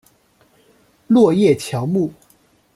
[1.05, 2.11] 落叶乔木。